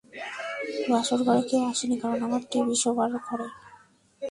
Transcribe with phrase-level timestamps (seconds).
[0.89, 3.47] বসার ঘরে কেউ আসে নি, কারণ আমার টিভি শোবার ঘরে!